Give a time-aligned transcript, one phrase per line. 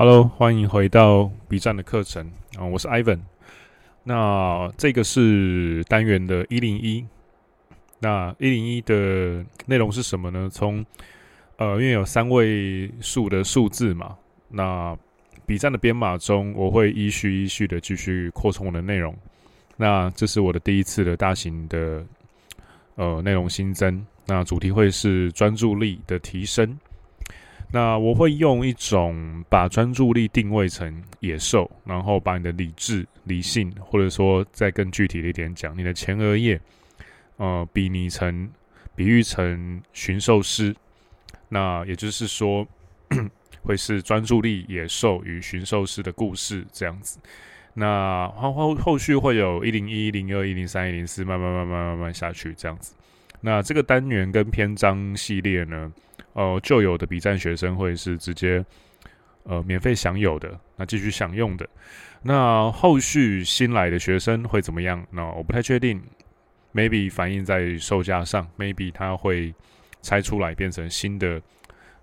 [0.00, 3.18] Hello，欢迎回到 B 站的课程啊，我是 Ivan。
[4.04, 7.04] 那这个是单元的一零一。
[7.98, 10.48] 那一零一的内容是什么呢？
[10.52, 10.86] 从
[11.56, 14.16] 呃，因为有三位数的数字嘛，
[14.46, 14.96] 那
[15.46, 19.12] B 站的编码中，我会依序依序的继续扩充我的内容。
[19.76, 22.06] 那这是我的第一次的大型的
[22.94, 24.06] 呃内容新增。
[24.26, 26.78] 那主题会是专注力的提升。
[27.70, 36.58] 那我会用一种把专注力定位成野兽，然后把你的理智、理性，或者说再更具体的一点讲，你的前额叶，
[37.36, 38.50] 呃，比拟成、
[38.96, 40.74] 比喻成驯兽师。
[41.50, 42.66] 那也就是说，
[43.62, 47.18] 会是专注力野兽与驯兽师的故事这样子。
[47.74, 52.94] 那后后后续会有一零一、一零二、一零三、一零四，慢慢慢慢慢慢下去这样子。
[53.40, 55.92] 那这个单元跟篇章系列呢？
[56.32, 58.64] 呃，旧有的 B 站学生会是直接
[59.44, 61.68] 呃免费享有的，那继续享用的。
[62.22, 65.04] 那后续新来的学生会怎么样？
[65.10, 66.00] 那我不太确定
[66.74, 69.54] ，maybe 反映在售价上，maybe 它会
[70.02, 71.40] 拆出来变成新的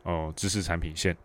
[0.04, 1.16] 呃知识产品线，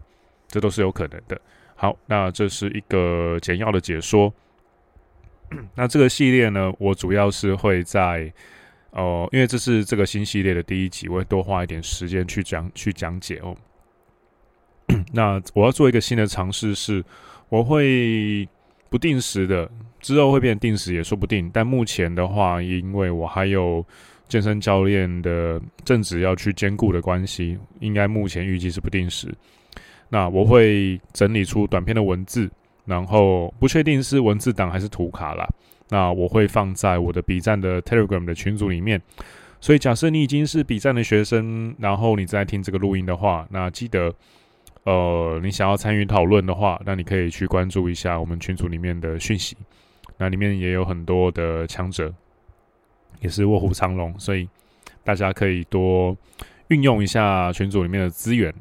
[0.49, 1.41] 这都是有可能的。
[1.75, 4.33] 好，那这是一个简要的解说。
[5.75, 8.33] 那这个系列呢，我主要是会在。
[8.93, 13.57] 哦，因为这是这个新系列的第一集，我会多花一点时间去讲去讲解哦。
[15.13, 17.05] 那我要做一个新的尝试，是
[17.49, 18.49] 我会
[18.89, 21.49] 不定时的，之后会变定时也说不定。
[21.53, 23.87] 但目前的话，因为我还有
[24.27, 29.33] 健身教练的正职要去兼顾的关系，应该目前预计是不定时。
[30.09, 32.51] 那我会整理出短篇的文字，
[32.85, 35.49] 然后不确定是文字档还是图卡啦。
[35.91, 39.03] 那我会放在我的 B 站的 Telegram 的群组里面，
[39.61, 44.15] 所以假设你已经是 B 站的学生，然后你在听这个录音的话，那记得，
[44.85, 49.57] 呃，你想要参与讨论的话，那你可以去关注一下我们群组里面的讯息，
[50.17, 52.15] 那里面也有很多的强者，
[53.21, 54.49] 也是卧虎藏龙，所以
[55.03, 56.17] 大家可以多
[56.69, 58.55] 运用一下群组里面的资源。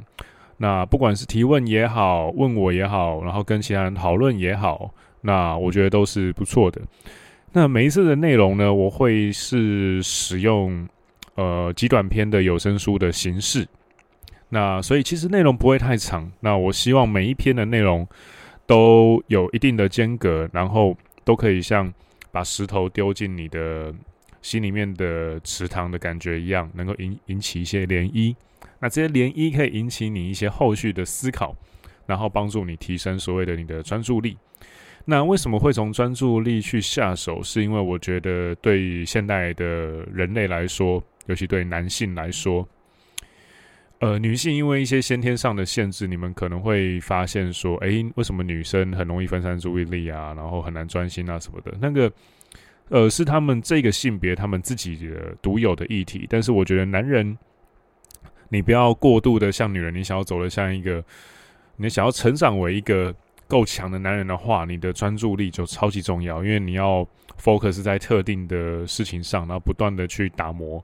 [0.58, 4.92] 那不管是提问也好，问我也好，然后跟其他人讨论也好。
[5.22, 6.82] 那我觉得都是不错的。
[7.52, 10.88] 那每一次的内容呢，我会是使用
[11.36, 13.68] 呃极短篇的有声书的形式。
[14.50, 16.32] 那所以其实内容不会太长。
[16.40, 18.08] 那我希望每一篇的内容
[18.66, 21.92] 都有一定的间隔，然后都可以像
[22.32, 23.94] 把石头丢进你的
[24.42, 28.36] 心里面的池塘的感觉一样，能够引引起一些涟漪。
[28.80, 31.56] 那这些涟漪可以引起你一些后续的思考，
[32.06, 34.38] 然后帮助你提升所谓的你的专注力。
[35.06, 37.42] 那为什么会从专注力去下手？
[37.42, 39.66] 是因为我觉得对于现代的
[40.14, 42.68] 人类来说，尤其对男性来说，
[44.00, 51.74] 呃，女性因为一些先天上的限制，你们可能会发现说，哎，为什么女生很容易分散注意力啊，然后很难专心啊什么的？
[51.82, 52.12] 那个，
[52.90, 56.28] 呃，是他们这个性别他们自己的独有的议题。
[56.30, 57.36] 但是我觉得男人，
[58.50, 61.04] 你不要过度的像女人，你想要走的像一个，
[61.78, 63.16] 你想要成长为一个。
[63.50, 67.06] 够强的男人的话，你的专注力就超级重要，因为你要
[67.42, 70.82] focus 在特定的事情上，然后不断的去打磨，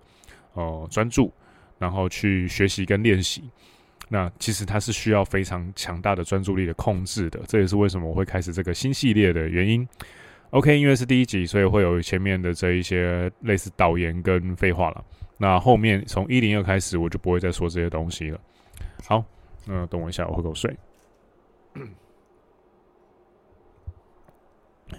[0.54, 1.32] 呃，专注，
[1.78, 3.44] 然后去学习跟练习。
[4.10, 9.88] 那其实它是需要非常强大的专注力的控制的，这也是为什么我会开始这个新系列的原因。
[10.50, 15.04] OK，因为是第一集，所以会有前面的这一些类似导言跟废话了。
[15.38, 18.40] 那后面从一零二开始，我就不会再说这些东西了。
[19.08, 19.24] 好，
[19.66, 20.76] 那、等我一下，我喝口水。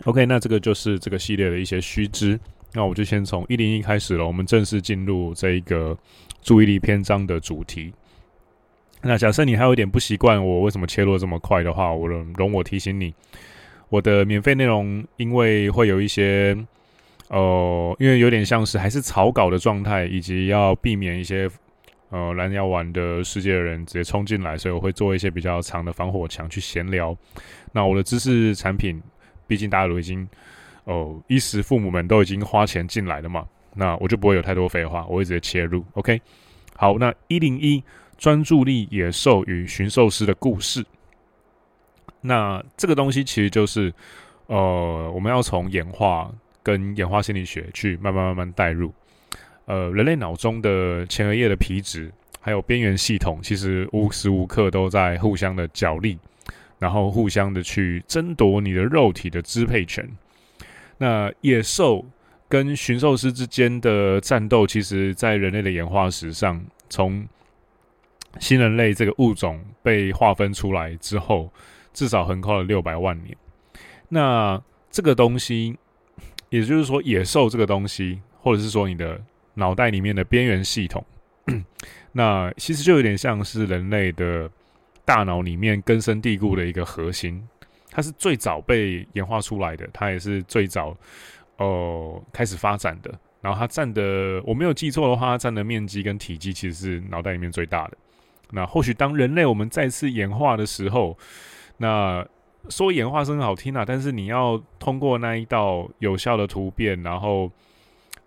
[0.04, 2.38] OK，那这个就是这个系列的一些须知。
[2.72, 5.96] 那我就先从一零一开始了，我们正式进入这一个
[6.42, 7.92] 注意力篇章的主题。
[9.00, 13.14] 那假设你还有一点不习惯我为什么切入这么快的话，我容容我提醒你，
[13.88, 16.56] 我的免费内容因为会有一些，
[17.28, 21.48] 呃，因为有点像是还是草稿的状态，以及要避免一些
[22.10, 27.16] 呃拦腰玩的世界的人直接冲进来，所以我会做一些比较长的防火墙去闲聊。
[27.72, 29.00] 那我的知识产品。
[29.46, 30.28] 毕竟大家都已经
[30.84, 35.84] 哦，衣食父母们都已经花钱进来了嘛，那我就不会有太多废话，我会直接切入。
[35.94, 36.20] OK，
[36.76, 37.82] 好，那一零一
[38.16, 40.84] 专注力野兽与驯兽师的故事，
[42.20, 43.92] 那这个东西其实就是
[44.46, 46.30] 呃，我们要从演化
[46.62, 48.92] 跟演化心理学去慢慢慢慢带入。
[49.66, 56.16] 呃，人类脑中的前额叶的皮质还有边缘系统，其实无时无刻都在互相的角力。
[56.78, 60.08] 然后互相的去争夺你的肉体的支配权。
[60.98, 62.04] 那野兽
[62.48, 67.26] 跟驯兽师之间的战斗，其实在人类的演化史上，从
[68.38, 71.50] 新人类这个物种被划分出来之后，
[71.92, 73.36] 至少横跨了六百万年。
[74.08, 75.76] 那这个东西，
[76.48, 79.20] 也就是说，野兽这个东西，或者是说你的
[79.54, 81.04] 脑袋里面的边缘系统，
[82.12, 84.48] 那其实就有点像是人类的
[85.06, 87.42] 大脑里面根深蒂固的一个核心。
[87.90, 90.90] 它是最早被演化出来的，它也是最早
[91.56, 93.10] 哦、呃、开始发展的。
[93.40, 97.96] 然后它占的，我没有记错的话，它占的面积跟体积其实是脑袋里面最大的。
[98.50, 101.16] 那或许当人类我们再次演化的时候，
[101.78, 102.26] 那
[102.68, 107.50] 说演化是很好听啊，但是你要通过那一道有效的突变，然后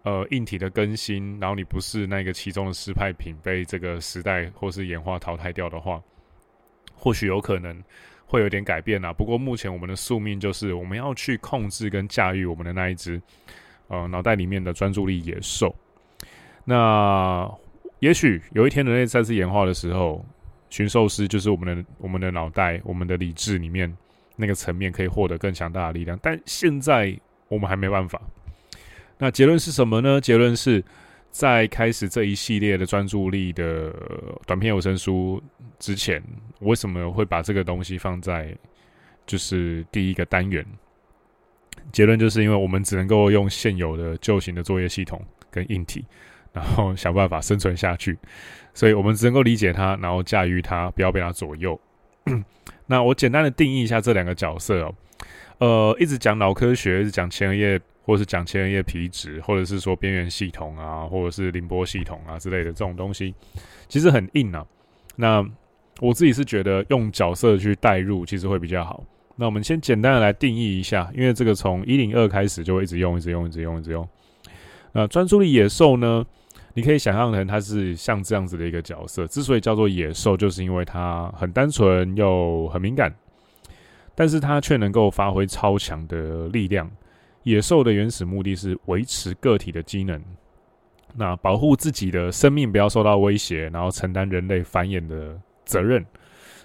[0.03, 6.01] 呃硬体的更新，然后你不是那个其中的失败品，被这个时代或是演化淘汰掉的话，
[6.99, 7.75] 或许有可能
[8.25, 9.11] 会有点改变啊。
[9.11, 13.19] 不过目前我们的宿命就是我们要去控制跟驾驭我们的那一只。
[13.91, 15.75] 呃，脑袋里面的专注力野兽。
[16.63, 17.51] 那
[17.97, 20.23] 也许有一天人类再次演化的时候，
[20.69, 23.91] 驯兽师就是我们的我们的脑袋、我们的理智里面
[24.35, 26.19] 那个层面可以获得更强大的力量。
[26.21, 28.21] 但现在我们还没办法。
[29.17, 30.21] 那结论是什么呢？
[30.21, 30.85] 结论是
[31.31, 33.93] 在开始这一系列的专注力的
[34.45, 35.41] 短篇有声书
[35.77, 36.21] 之前，
[36.61, 38.55] 为什么会把这个东西放在
[39.25, 40.65] 就是第一个单元？
[41.91, 46.03] 结论就是因为我们只能够用现有的旧型的作业系统跟硬体，
[46.51, 48.17] 然后想办法生存下去，
[48.73, 51.79] 所以我们只能够理解它，然后驾驭它，不要被它左右。
[52.85, 54.95] 那我简单的定义一下这两个角色哦，
[55.59, 57.79] 呃，一直讲脑科学，一直讲前额叶，
[58.09, 63.35] 或者是讲前额叶皮质，或者是说边缘系统啊，或者是凌波系统啊之类的这种东西，
[63.87, 64.65] 其实很硬啊。
[65.15, 65.47] 那
[65.99, 69.03] 我自己是觉得用角色去代入，其实会比较好。
[69.35, 74.09] 那我们先简单的来定义一下，因为这个从一零二开始就会一直用，一直用，一直用，一直用。
[74.91, 76.25] 那专注力野兽呢？
[76.73, 79.27] 你可以想象成它是像这样子的一个角色。
[79.27, 83.13] 之所以叫做野兽，就是因为它很单纯又很敏感，
[84.15, 86.89] 但是它却能够发挥超强的力量。
[87.49, 90.21] 野兽的原始目的是维持个体的机能，
[91.15, 96.05] 那保护自己的生命不要受到威胁，然后承担人类繁衍的责任。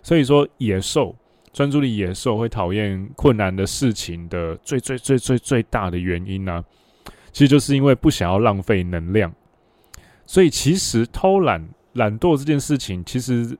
[0.02, 1.16] 所以说，野兽。
[1.52, 6.64] 专注力野兽会讨厌困难的事情的最最最最最大的原因呢、
[7.30, 9.32] 其实就是因为不想要浪费能量。
[10.26, 13.56] 所以其实偷懒、懒惰这件事情，其实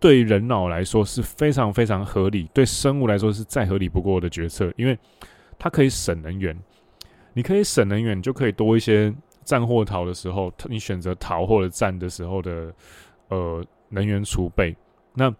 [0.00, 4.98] 对人脑来说是非常非常合理，对生物来说是再合理不过的决策，因为
[5.58, 6.56] 它可以省能源。
[7.34, 9.14] 你可以省能源，你就可以多一些
[9.44, 12.74] 战或逃的时候，你选择逃或者战的时候的
[13.28, 14.76] 呃能源储备。
[15.14, 15.32] 那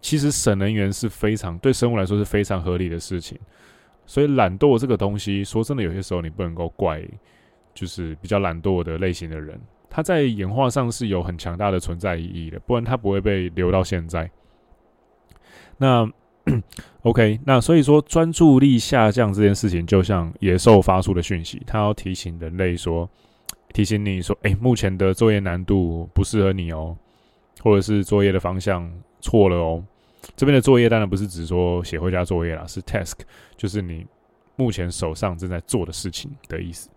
[0.00, 3.38] 其实省能源是非常对生物来说是非常合理的事情，
[4.06, 7.02] 所以懒惰这个东西，说真的，有些时候你不能够怪，
[7.74, 14.30] 就是比较懒惰的类型的人，他在演化上是有很强大的存在意义的，不然他不会被留到现在。
[15.76, 16.10] 那
[17.02, 23.08] OK，那所以说专注力下降这件事情，就像野兽发出的讯息，它要提醒人类说，
[23.72, 26.96] 提醒你说，诶，目前的作业难度不适合你哦，
[27.62, 29.82] 或者是作业的方向错了哦。
[30.36, 33.18] 这边的作业当然不是指说写回家作业啦，是 task，
[33.56, 34.06] 就是你
[34.56, 36.88] 目前手上正在做的事情的意思。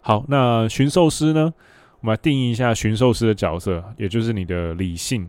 [0.00, 1.52] 好，那驯兽师呢？
[2.00, 5.28] 我们来定义一下驯兽师的角色，也就是你的理性，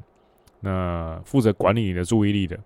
[0.60, 2.60] 那负责管理你的注意力的，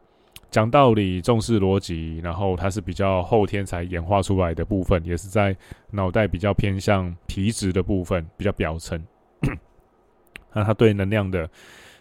[0.51, 5.57] 讲道理，重视逻辑，然后它是比较后天才演化出来的部分，也是在
[5.89, 9.03] 脑袋比较偏向皮质的部分，比较表层。
[10.53, 11.49] 那它对能量的。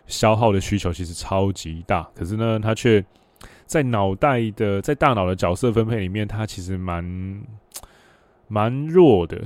[0.06, 3.04] 消耗的需求其实超级大，可是呢，它却
[3.64, 7.44] 在脑袋的在大脑的角色分配里面，它其实蛮
[8.48, 9.40] 蛮弱的，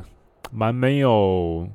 [0.50, 1.68] 蛮没有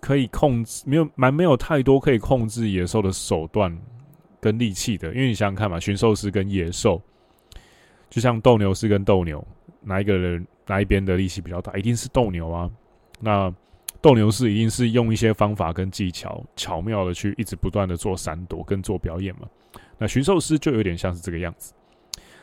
[0.00, 3.78] 可以控制，没有蛮没有太多可以控制野兽的手段
[4.40, 5.08] 跟力气的。
[5.14, 7.00] 因为你想想看嘛，驯兽师跟野兽，
[8.10, 9.46] 就像斗牛士跟斗牛，
[9.82, 11.76] 哪一个人哪一边的力气比较大？
[11.76, 12.70] 一定是斗牛啊。
[13.20, 13.52] 那
[14.00, 19.48] 斗牛士一定是用一些方法跟技巧，巧妙的去一直不断的做闪躲跟做表演嘛。
[19.98, 21.72] 那驯兽师就有点像是这个样子，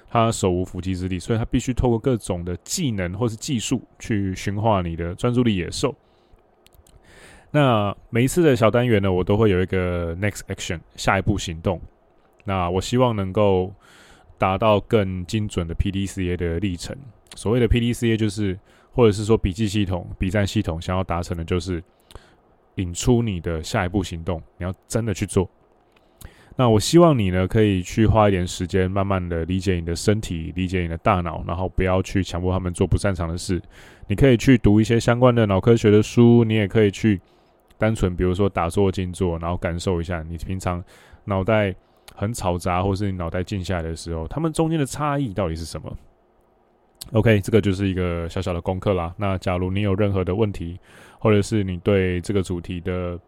[0.10, 5.96] 他手无缚鸡之力，所以他必须透过各种的技能或是技术去驯化你的专注力野兽。
[7.54, 11.80] 那每一次的小单元呢，我都会有一个 next action 下一步行动。
[12.44, 13.74] 那我希望能够
[14.38, 16.94] 达到更精准的 PDCA 的历程。
[17.36, 18.60] 所谓的 PDCA 就是。
[18.96, 21.84] 或者是说笔记系统、笔战系统想要达成的，就是
[22.76, 25.50] 引出你的下一步行动，你要真的去做。
[26.56, 33.60] 那我希望你呢，可以去花一点时间，慢慢的理解你的身体，理解你的大脑，然后不要去强迫他们做不擅长的事。
[34.06, 37.20] 你可以去读一些相关的脑科学的书，你也可以去
[37.78, 40.84] 单纯，比如说打坐、静坐，然后感受一下你平常
[41.26, 41.74] 脑袋
[42.16, 45.96] 很嘈杂，或是你脑袋静下来的时候，他们中间的差异到底是什么
[47.12, 49.14] ？OK，这个就是一个小小的功课啦。
[49.18, 50.80] 那假如你有任何的问题，
[51.20, 53.20] 或者是你对这个主题的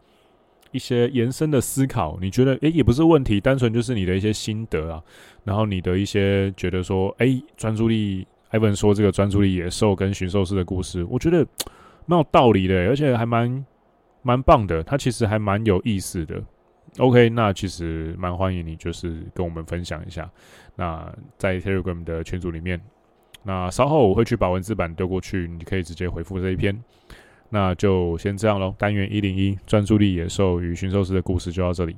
[0.72, 5.02] 一些延伸的思考，你觉得诶也不是问题，单纯就是你的一些心得啊，
[5.44, 11.46] 然后你的一些觉得说，诶专注力艾文说这个专注力野兽跟驯兽师的故事，我觉得
[12.06, 13.66] 蛮有道理的，而且还蛮
[14.26, 16.44] 蛮棒的，它其实还蛮有意思的。
[16.98, 20.28] OK，那其实蛮欢迎你，就是跟我们分享一下。
[20.76, 22.82] 那在 Telegram 的群组里面，
[23.44, 26.76] 那稍后我会去把文字版丢过去，你可以直接回复这一篇。
[27.50, 28.74] 那就先这样喽。
[28.80, 31.96] 单元一零一，专注力野兽与驯兽师的故事就到这里。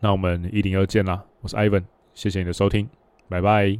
[0.00, 1.24] 那我们一零二见啦！
[1.40, 2.86] 我是 Ivan，谢谢你的收听，
[3.30, 3.78] 拜拜。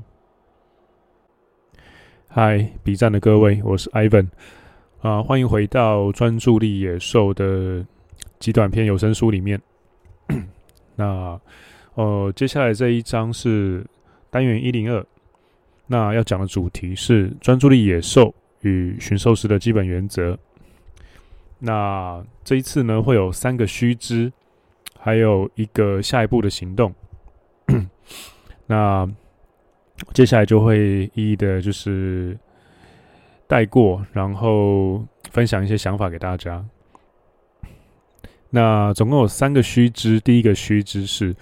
[2.29, 4.29] 嗨，B 站的各位，我是 Ivan，
[5.01, 7.87] 啊，欢迎回到专注力野兽的
[8.41, 9.61] 极短篇有声书里面。
[10.97, 11.41] 那，
[11.95, 13.87] 呃，接下来这一章是
[14.29, 15.07] 单元一零二，
[15.87, 20.37] 那要讲的主题是专注力野兽与驯兽师的基本原则。
[21.61, 24.33] 那这一次呢，会有三个须知，
[24.99, 26.93] 还有一个下一步的行动。
[28.67, 29.09] 那
[30.13, 32.37] 接下来就会一一的，就是
[33.49, 35.03] 带过，然后
[35.33, 36.65] 分享一些想法给大家。
[38.51, 40.21] 那总共有三个须知。
[40.21, 41.35] 第一个须知是，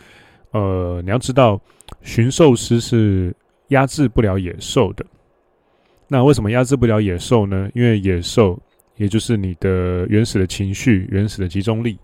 [0.53, 1.61] 呃，你要知道，
[2.01, 3.35] 驯兽师是
[3.69, 5.05] 压制不了野兽的。
[6.09, 7.69] 那为什么压制不了野兽呢？
[7.75, 8.59] 因为野兽，
[8.97, 11.99] 也就是你的原始的情绪、原始的集中力，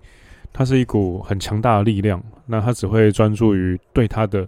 [0.52, 2.22] 它是一股很强大的力量。
[2.46, 4.46] 那它只会专注于对它的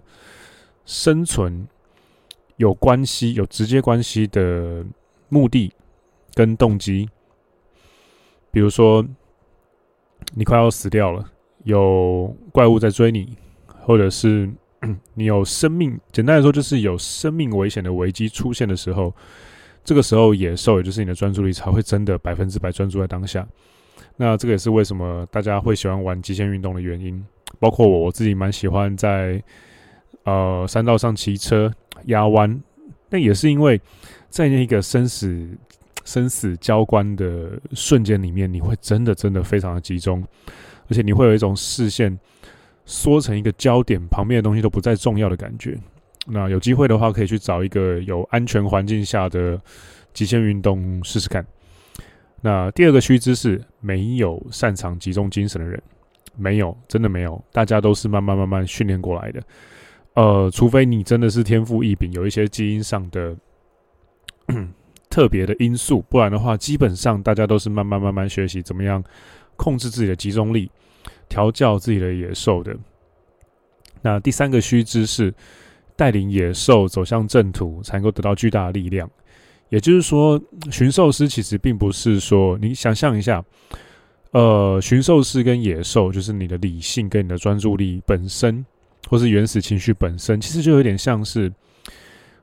[0.85, 1.65] 生存
[2.57, 4.85] 有关系、有直接关系的
[5.29, 5.73] 目的
[6.33, 7.09] 跟动机，
[8.51, 9.05] 比如说。
[10.33, 11.23] 你快要死掉了，
[11.65, 13.37] 有怪物在追你，
[13.79, 14.49] 或者是
[15.13, 19.13] 你有生命，简单来说就是有生命危险的危机出现的时候，
[19.83, 23.47] 这个时候野兽也就是你的专注力才会真的百分之百专注在当下。
[24.17, 27.23] 那这个也是为什么大家会喜欢玩极限运动的原因，
[27.59, 29.41] 包括我我自己蛮喜欢在
[30.23, 31.71] 呃山道上骑车
[32.05, 32.61] 压弯，
[33.09, 33.79] 那也是因为
[34.29, 35.47] 在那个生死。
[36.05, 40.23] 生死交关的瞬间里面，你会真的真的非常的集中，
[40.87, 42.15] 而且你会有一种视线
[42.85, 45.75] 缩成一个焦点，旁边的东西都不再重要的感觉。
[46.27, 49.59] 那有机会的话，可以去找一个有安全环境下的
[50.13, 51.43] 极限运动试试看。
[52.41, 55.81] 那第二个须知是，没有擅长集中精神的人，
[56.37, 59.41] 没有，真的没有，大家都是慢慢慢慢训练过来的。
[60.15, 63.35] 呃，除非你真的是天赋异禀，有一些基因上的。
[65.07, 69.01] 特别的因素，不然的话，基本上大家都是慢慢慢慢学习怎么样
[69.55, 70.69] 控制自己的集中力，
[71.29, 72.75] 调教自己的野兽的。
[74.01, 75.33] 那第三个须知是
[75.95, 79.09] 带领野兽走向正途，才能够得到巨大的力量。
[79.69, 80.37] 也就是说，
[80.69, 83.41] 驯兽师其实并不是说你想象一下，
[84.31, 88.65] 呃，驯兽师跟野兽就是你的理性跟你的专注力本身，
[89.09, 91.51] 或是原始情绪本身，其实就有点像是。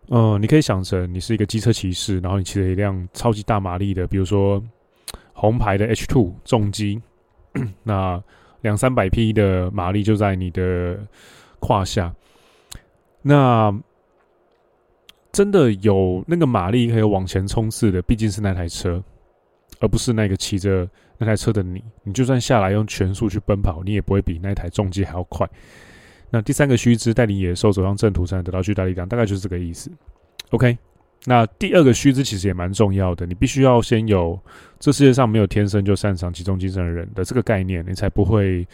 [0.08, 4.62] 嗯、你可以想成你是一个机车骑士，然后你骑着一辆超级大马力的，比如说
[5.32, 7.00] 红牌的 H Two 重机，
[7.84, 8.22] 那
[8.60, 10.98] 两三百匹的马力就在你的
[11.60, 12.12] 胯下。
[13.22, 13.72] 那
[15.30, 19.02] 真的有那个马力可以往前冲刺的，毕竟是那台车，
[19.78, 21.82] 而不是那个骑着那台车的你。
[22.02, 25.48] 你就算下来用全速去奔跑，你也不会比那台重机还要快。
[26.32, 29.92] 那第三个须知，带领野兽走上正途，才能得到巨大力量，大概就是这个意思。
[30.48, 30.78] OK，
[31.26, 34.40] 那第二个须知其实也蛮重要的，你必须要先有
[34.80, 38.66] 这世界上没有天生就擅长集中精神的人的这个概念，你才不会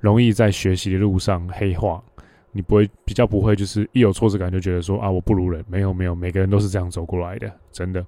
[0.00, 2.02] 容易在学习的路上黑化。
[2.50, 8.04] 你不会比较不会就是一有挫折感就觉得说啊，我不如人，没有没有，每个人都是这样走过来的，真的。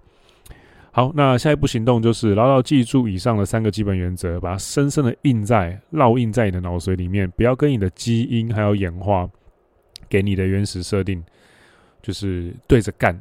[0.92, 9.30] 好，那下一步行动就是牢牢记住以上的三个基本原则，把它深深的印在、烙印在你的脑髓里面，不要跟你的基因还有演化
[10.08, 11.22] 给你的原始设定，
[12.02, 13.16] 就是对着干、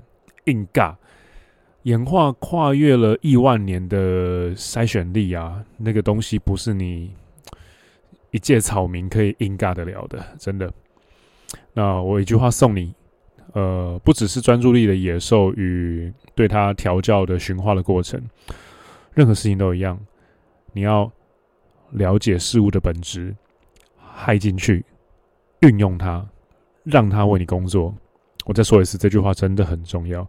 [0.46, 0.96] 硬尬。
[1.84, 7.14] 演化跨越了亿万年的筛选力啊，那个东西不是你
[8.32, 10.74] 一介草民可以硬尬得了的，真的。
[11.74, 12.94] 那我一句话送你。
[13.54, 18.22] 呃，不只是专注力的野兽与对它调教的驯化的过程，
[19.14, 20.00] 任何事情都一样。
[20.74, 21.12] 你要
[21.92, 23.36] 了解事物的本质，
[23.98, 24.86] 害进去，
[25.62, 26.26] 运用它，
[26.84, 27.94] 让它为你工作。
[28.46, 30.28] 我再说一次，这句话真的很重要。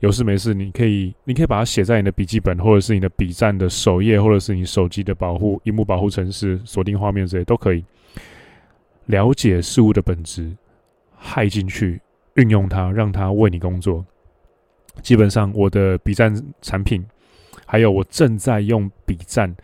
[0.00, 7.84] 有事没事，你可以，你可以把它写在你的笔记本，或者是你的笔站的首页，或者是你手机的保护、荧幕保护程式、锁定画面这些都可以。
[9.06, 10.56] 了解事物的本质，
[11.16, 12.00] 害进去，
[12.34, 14.04] 运用它，让它为你工作。
[15.02, 17.04] 基本上，我的笔战产品，
[17.64, 19.54] 还有我正在用笔战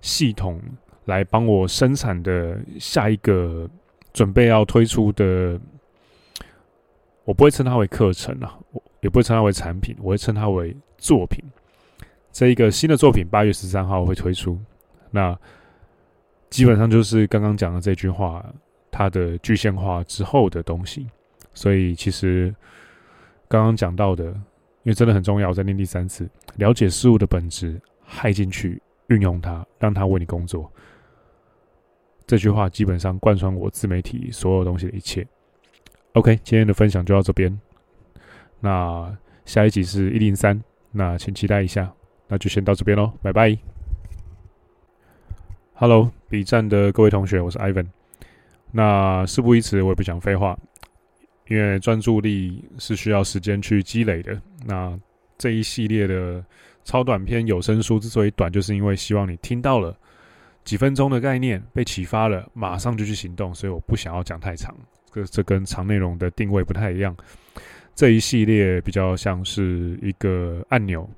[0.00, 0.60] 系统
[1.04, 3.68] 来帮我生产的下一个
[4.12, 5.60] 准备要推出的，
[7.24, 11.44] 我不会称它为课程啊，我也不会称它为产品，我会称它为作品。
[12.32, 14.58] 这一个新的作品八月十三号会推出，
[15.10, 15.38] 那
[16.48, 18.44] 基本上就是刚刚讲的这句话，
[18.90, 21.06] 它的具现化之后的东西。
[21.54, 22.54] 所以其实
[23.48, 24.34] 刚刚讲到的。
[24.82, 26.26] 因为真的很重要，我再念第三次：
[26.56, 30.72] 了解事物的本质，害进去，运用它，让它为你工作。
[32.26, 35.24] 这句话基本上贯穿我自媒体所有东西的一切。
[36.14, 37.60] OK，今天的分享就到这边。
[38.58, 39.14] 那
[39.44, 40.58] 下一集是一零三，
[40.92, 41.92] 那请期待一下。
[42.26, 43.54] 那就先到这边喽，拜拜。
[45.74, 47.88] Hello，笔战的各位同学，我是 Ivan。
[48.72, 50.58] 那事不宜迟，我也不讲废话。
[51.50, 54.40] 因为专注力是需要时间去积累的。
[54.64, 54.96] 那
[55.36, 56.42] 这一系列的
[56.84, 59.92] 超短篇有声书之所以短，就是因为希望你听到了
[60.62, 63.52] 几分钟的概念，被启发了，马上就去行动。
[63.52, 64.72] 所以我不想要讲太长，
[65.12, 67.16] 这这跟长内容的定位不太一样。
[67.96, 71.10] 这一系列比较像是一个按钮，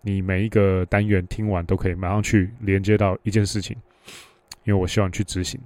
[0.00, 3.76] 你每一个单元听完都可以马上去连接到一件事情，
[4.64, 5.60] 因为我希望去执行。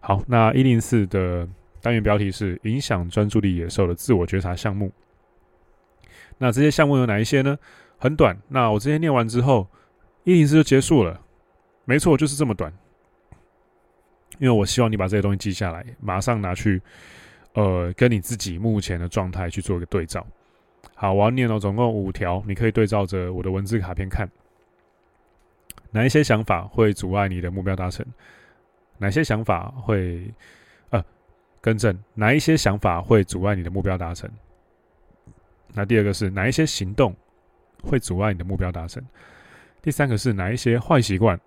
[0.00, 1.48] 好，那一零四的。
[1.88, 4.92] 单元标题是影响专注力野兽的自我觉察项目。
[6.36, 7.58] 那这些项目有哪一些呢？
[7.96, 8.36] 很短。
[8.46, 9.66] 那我这些念完之后，
[10.24, 11.18] 一零四就结束了。
[11.86, 12.70] 没错，就是这么短。
[14.38, 16.78] 因为我希望你把这些东西记下来，马上拿去，
[17.54, 20.26] 呃，跟你自己目前的状态去做一个对照。
[20.94, 24.28] 好，我要念哦，总共五条，你可以对照着我的文字卡片看。
[25.90, 28.04] 哪一些想法会阻碍你的目标达成？
[28.98, 30.30] 哪些想法会？
[31.60, 34.30] 更正，哪一些想法会阻碍你的目标达成？
[35.74, 37.14] 那第二个是哪一些行动
[37.82, 39.04] 会阻碍你的目标达成？
[39.82, 41.38] 第三个是哪一些坏习惯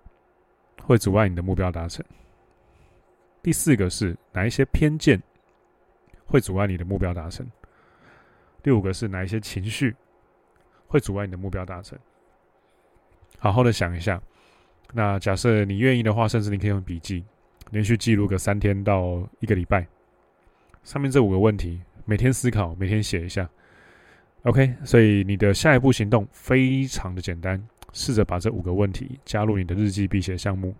[0.82, 2.04] 会阻碍你的目标达成？
[3.42, 5.20] 第四个是哪一些偏见
[6.26, 7.46] 会阻碍你的目标达成？
[8.62, 9.94] 第五个是哪一些情绪
[10.86, 11.98] 会阻碍你的目标达成？
[13.38, 14.22] 好好的想一下。
[14.92, 17.24] 那假设你愿意的话，甚至你可以用笔记，
[17.70, 19.86] 连续记录个三天到一个礼拜。
[20.82, 23.48] 上面这五个问题，每天思考，每天写一下
[24.42, 24.74] ，OK。
[24.84, 30.74] 所以你的下一步行动非常的简单，试着把这五个问题加入你的日记必写项目，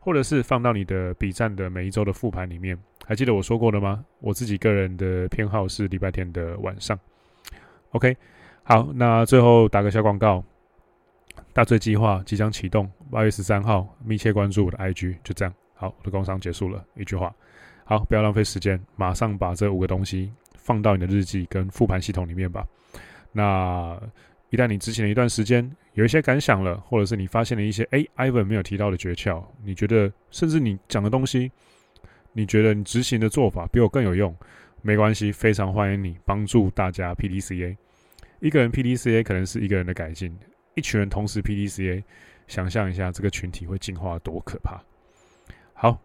[0.00, 2.76] 或者是放到你的笔站的每一周的复盘里面。
[3.06, 4.04] 还记得我说过的吗？
[4.20, 6.98] 我自己个人的偏好是礼拜天的晚上。
[7.90, 8.16] OK，
[8.64, 10.42] 好，那最后打个小广告，
[11.52, 15.54] 大罪计划即将启动，八月十三号，密切关注我的 IG，就这样。
[15.74, 17.32] 好，我的工商结束了，一句话。
[17.84, 22.66] 好，不要浪费时间，马上把这五个东西放到你的日记跟复盘系统里面吧。
[23.32, 24.00] 那
[24.50, 31.50] 一旦你执行了一段时间，有一些感想了，或者是你发现了一些哎，Ivan 没有提到的诀窍，你觉得甚至你讲的东西，
[32.32, 34.34] 你觉得你执行的做法比我更有用，
[34.80, 37.76] 没关系，非常欢迎你帮助大家 PDCA。
[38.40, 40.34] 一个人 PDCA 可能是一个人的改进，
[40.74, 42.02] 一群人同时 PDCA，
[42.46, 44.80] 想象一下这个群体会进化多可怕。
[45.74, 46.00] 好。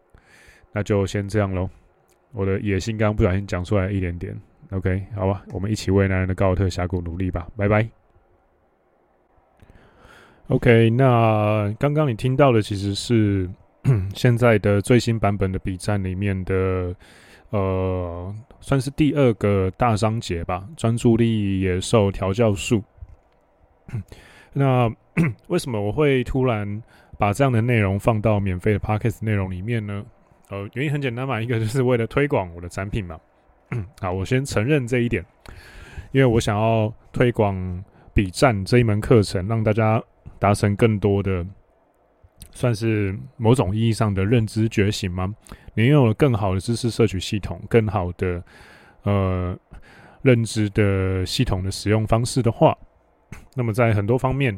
[0.78, 1.68] 那就先这样喽。
[2.34, 7.90] 我的野心刚刚不小心讲出来一点点，OK，好吧，我们一起为男人的高尔特峡谷努力吧，拜拜。
[10.50, 13.50] OK，那刚刚你听到的其实是
[14.14, 16.96] 现在的最新版本的 B 站里面的，
[17.50, 22.84] 呃，算是第二个大章节吧，专注力野兽调教术。
[24.54, 24.88] 那
[25.50, 26.84] 为什么我会突然
[27.18, 30.06] 把这样的内容放到免费的 Podcast 内容里面呢？
[30.50, 33.20] 呃，原因很简单嘛，一个就是为了推广我的产品嘛。
[34.00, 35.26] 好，我先承认这一点，
[36.14, 37.84] 因为我想要推广
[38.14, 40.02] 比战这一门课程，让大家
[40.40, 41.46] 达成更多的，
[42.52, 45.36] 算是某种意义上的认知觉醒嘛。
[45.74, 48.42] 你拥有了更好的知识摄取系统，更好的
[49.04, 49.58] 呃
[50.22, 52.74] 认知的系统的使用方式的话，
[53.54, 54.58] 那么在很多方面，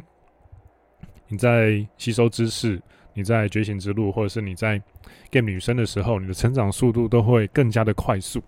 [1.28, 2.80] 你在吸收知识。
[3.20, 4.82] 你在觉醒之路，或者是你在
[5.30, 8.42] game 女生的时候，你的成长速度都会更加的快速。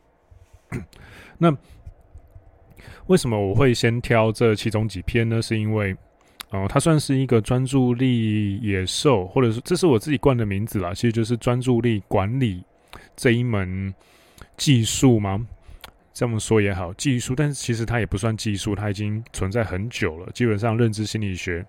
[1.37, 1.53] 那
[3.07, 5.41] 为什么我会先挑这其中几篇呢？
[5.41, 5.93] 是因为，
[6.51, 10.93] 哦、它算是一个专注力野兽，或者是这是我自己冠的名字啦。
[10.93, 12.63] 其实就是专注力管理
[13.17, 13.93] 这一门
[14.55, 15.45] 技术吗？
[16.13, 20.31] 这么说也好，技术，但是其实它也不算技术，它已经存在很久了。
[20.33, 21.65] 基本上，认知心理学。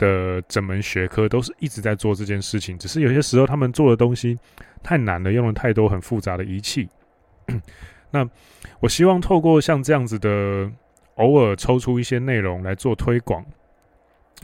[0.00, 4.38] 的整门学科都是一直在做这件事情，只是有些时候他们做的东西
[4.82, 6.88] 太难了，用了太多很复杂的仪器。
[8.10, 8.26] 那
[8.80, 10.72] 我希望透过像这样子的，
[11.16, 13.44] 偶尔抽出一些内容来做推广，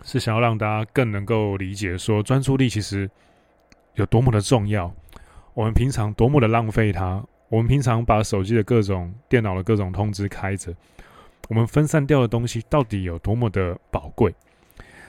[0.05, 3.11] 是想要让大家更能够理解说专注力其实
[3.95, 4.95] 有多么的重要。
[5.55, 10.75] 我们平常多么的浪费它，我们平常把手机的各种、电脑的各种通知开着，
[11.49, 14.35] 我们分散掉的东西到底有多么的宝贵。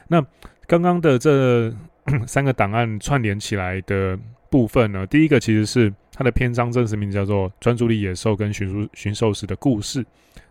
[0.10, 0.26] 那
[0.66, 1.74] 刚刚的这
[2.26, 4.18] 三个档案串联起来的
[4.50, 10.02] 部分呢，第一个其实是它的篇章正式名字叫做《专注力野兽跟驯兽驯兽师的故事》。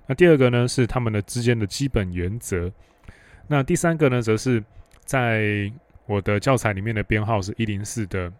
[0.06, 2.70] 那第二个呢是他们的之间的基本原则。
[3.48, 4.62] 那第三个呢，则是
[5.06, 5.72] 在
[6.04, 8.30] 我的教材里面的编号是一零四的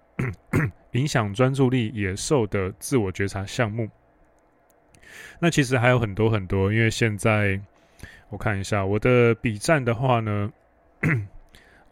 [0.92, 3.88] 影响专注力野兽的自我觉察项目。
[5.38, 7.58] 那其实还有很多很多，因为现在
[8.28, 10.52] 我看一下我的笔战的话呢。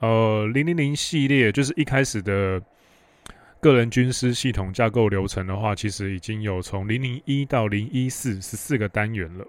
[0.01, 2.61] 呃，零零零系列就是一开始的
[3.61, 9.47] 个人军师系统架构流程的话，其实已经有从零零一到零一四十四个单元了。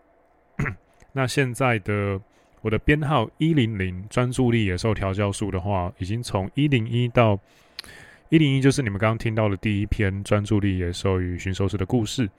[1.11, 2.19] 那现在的
[2.61, 7.37] 我的编号一零零专注力野兽调教术的话，已经从一零一到
[8.29, 12.29] 一零一，就是你们刚刚听到的第一篇专注力野兽与驯兽师的故事。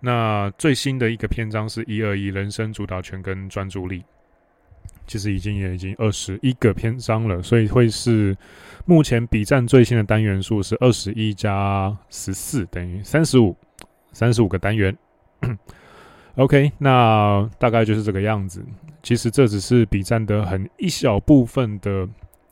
[0.00, 4.02] 那最新的一个篇章是一二一人生主导权跟专注力。
[5.10, 8.36] 其实已经也已经二十一个篇章了，所以会是
[8.86, 13.56] 目前笔战最新的单元数是二十一加十四等于三十五，
[14.12, 14.96] 三十五个单元。
[16.36, 18.64] OK，那大概就是这个样子。
[19.02, 22.08] 其实这只是比战的很一小部分的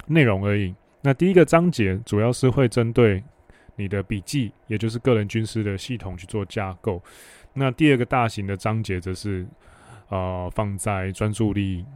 [0.09, 0.75] 内容而已。
[1.03, 3.23] 那第一个章节主要是会针对
[3.77, 7.01] 你的笔记，也就是个人军师的系统去做架构。
[7.55, 9.47] 那第二个大型的章节则是
[10.09, 11.87] 呃放在专注力。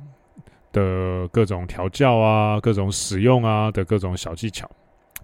[0.72, 4.68] 的各种调教啊，各种使用啊的各种小技巧，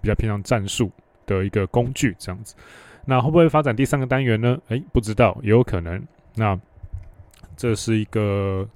[0.00, 0.90] 比较偏向战术
[1.26, 2.54] 的一个工具这样子。
[3.04, 4.58] 那会不会发展第三个单元呢？
[4.68, 6.02] 诶，不知道，也有可能。
[6.34, 6.58] 那
[7.56, 8.68] 这是一个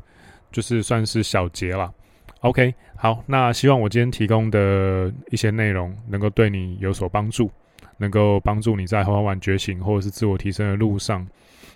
[0.50, 1.92] 就是算是小结啦。
[2.40, 7.50] OK，好，那希望我今天提供的一些内容能够对你有所帮助，
[7.98, 11.24] 能够帮助你在缓缓觉醒或者是自我提升的路上，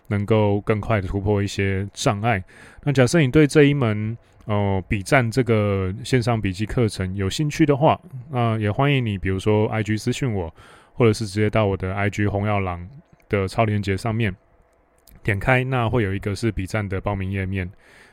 [0.08, 2.42] 能够更快的突破一些障碍。
[2.82, 10.52] 那假设你对这一门哦，笔战这个线上笔记课程有兴趣的话，那也欢迎你，比如说 IG 私讯我，
[10.94, 12.88] 或者是直接到我的 IG 红耀郎
[13.28, 14.34] 的超链接上面
[15.22, 17.70] 点开，那会有一个是笔战的报名页面。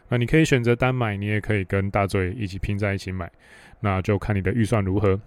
[0.09, 3.31] 那你可以选择单买，你也可以跟大嘴一起拼在一起买，
[3.79, 5.19] 那就看你的预算如何。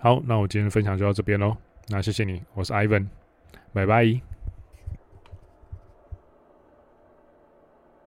[0.00, 1.56] 好，那我今天分享就到这边喽，
[1.88, 3.06] 那谢谢你，我是 Ivan，
[3.72, 4.27] 拜拜。